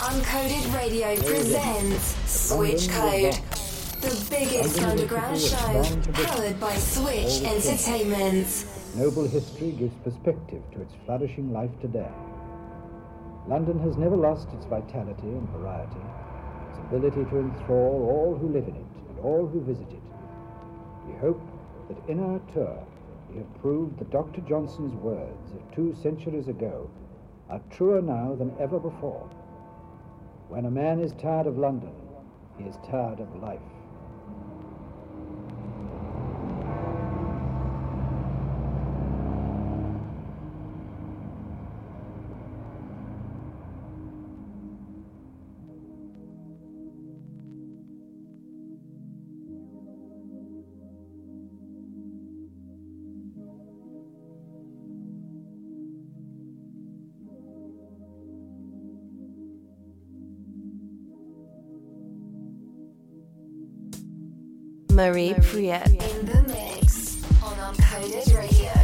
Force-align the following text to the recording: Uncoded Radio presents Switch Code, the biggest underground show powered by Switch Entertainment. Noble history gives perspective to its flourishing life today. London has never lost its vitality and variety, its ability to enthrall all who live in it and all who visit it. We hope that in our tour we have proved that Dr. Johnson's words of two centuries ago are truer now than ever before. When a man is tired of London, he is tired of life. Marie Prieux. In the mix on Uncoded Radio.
Uncoded 0.00 0.72
Radio 0.76 1.16
presents 1.16 2.14
Switch 2.30 2.88
Code, 2.88 3.34
the 4.00 4.26
biggest 4.30 4.80
underground 4.80 5.40
show 5.40 5.82
powered 6.12 6.60
by 6.60 6.72
Switch 6.76 7.42
Entertainment. 7.42 8.64
Noble 8.94 9.26
history 9.26 9.72
gives 9.72 9.96
perspective 10.04 10.62
to 10.72 10.82
its 10.82 10.94
flourishing 11.04 11.52
life 11.52 11.72
today. 11.80 12.08
London 13.48 13.80
has 13.80 13.96
never 13.96 14.14
lost 14.14 14.46
its 14.54 14.66
vitality 14.66 15.26
and 15.26 15.48
variety, 15.48 16.00
its 16.70 16.78
ability 16.78 17.28
to 17.30 17.38
enthrall 17.40 18.08
all 18.08 18.38
who 18.40 18.48
live 18.50 18.68
in 18.68 18.76
it 18.76 18.92
and 19.08 19.18
all 19.18 19.48
who 19.48 19.60
visit 19.64 19.90
it. 19.90 20.02
We 21.08 21.18
hope 21.18 21.42
that 21.88 22.08
in 22.08 22.20
our 22.20 22.38
tour 22.54 22.86
we 23.30 23.38
have 23.38 23.60
proved 23.60 23.98
that 23.98 24.10
Dr. 24.10 24.42
Johnson's 24.42 24.94
words 24.94 25.50
of 25.54 25.74
two 25.74 25.92
centuries 26.00 26.46
ago 26.46 26.88
are 27.50 27.60
truer 27.72 28.00
now 28.00 28.36
than 28.36 28.54
ever 28.60 28.78
before. 28.78 29.28
When 30.48 30.64
a 30.64 30.70
man 30.70 30.98
is 31.00 31.12
tired 31.12 31.46
of 31.46 31.58
London, 31.58 31.92
he 32.56 32.64
is 32.64 32.76
tired 32.90 33.20
of 33.20 33.36
life. 33.36 33.60
Marie 64.98 65.32
Prieux. 65.34 65.74
In 65.74 66.26
the 66.26 66.42
mix 66.48 67.22
on 67.40 67.54
Uncoded 67.72 68.36
Radio. 68.36 68.77